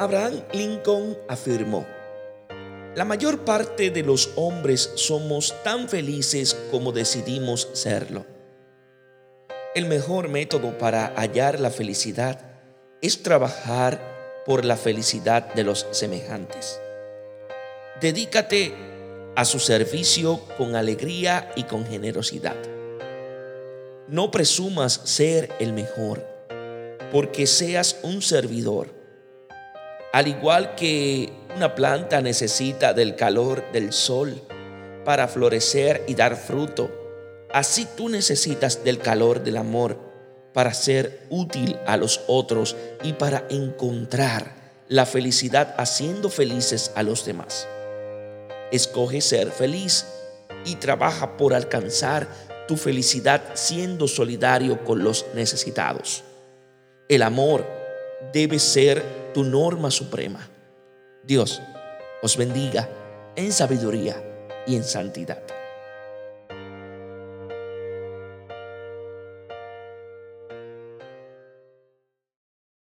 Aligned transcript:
Abraham 0.00 0.42
Lincoln 0.52 1.18
afirmó, 1.28 1.84
la 2.94 3.04
mayor 3.04 3.44
parte 3.44 3.90
de 3.90 4.04
los 4.04 4.30
hombres 4.36 4.92
somos 4.94 5.56
tan 5.64 5.88
felices 5.88 6.56
como 6.70 6.92
decidimos 6.92 7.68
serlo. 7.72 8.24
El 9.74 9.86
mejor 9.86 10.28
método 10.28 10.78
para 10.78 11.12
hallar 11.16 11.58
la 11.58 11.70
felicidad 11.70 12.40
es 13.02 13.24
trabajar 13.24 14.44
por 14.46 14.64
la 14.64 14.76
felicidad 14.76 15.52
de 15.54 15.64
los 15.64 15.84
semejantes. 15.90 16.80
Dedícate 18.00 18.72
a 19.34 19.44
su 19.44 19.58
servicio 19.58 20.40
con 20.56 20.76
alegría 20.76 21.50
y 21.56 21.64
con 21.64 21.84
generosidad. 21.84 22.56
No 24.06 24.30
presumas 24.30 24.92
ser 24.92 25.50
el 25.58 25.72
mejor, 25.72 26.24
porque 27.10 27.48
seas 27.48 27.96
un 28.04 28.22
servidor 28.22 28.97
al 30.12 30.28
igual 30.28 30.74
que 30.74 31.32
una 31.56 31.74
planta 31.74 32.20
necesita 32.20 32.94
del 32.94 33.16
calor 33.16 33.64
del 33.72 33.92
sol 33.92 34.40
para 35.04 35.28
florecer 35.28 36.04
y 36.06 36.14
dar 36.14 36.36
fruto, 36.36 36.90
así 37.52 37.86
tú 37.96 38.08
necesitas 38.08 38.84
del 38.84 38.98
calor 38.98 39.42
del 39.42 39.56
amor 39.56 39.98
para 40.54 40.72
ser 40.72 41.26
útil 41.30 41.76
a 41.86 41.96
los 41.96 42.22
otros 42.26 42.76
y 43.02 43.12
para 43.14 43.44
encontrar 43.50 44.56
la 44.88 45.04
felicidad 45.04 45.74
haciendo 45.78 46.30
felices 46.30 46.92
a 46.94 47.02
los 47.02 47.24
demás. 47.24 47.68
Escoge 48.72 49.20
ser 49.20 49.50
feliz 49.50 50.06
y 50.64 50.76
trabaja 50.76 51.36
por 51.36 51.54
alcanzar 51.54 52.28
tu 52.66 52.76
felicidad 52.76 53.42
siendo 53.54 54.08
solidario 54.08 54.84
con 54.84 55.04
los 55.04 55.26
necesitados. 55.34 56.24
El 57.08 57.22
amor 57.22 57.66
debe 58.32 58.58
ser 58.58 59.02
tu 59.38 59.44
norma 59.44 59.88
suprema. 59.88 60.40
Dios 61.22 61.62
os 62.22 62.36
bendiga 62.36 62.88
en 63.36 63.52
sabiduría 63.52 64.16
y 64.66 64.74
en 64.74 64.82
santidad. 64.82 65.57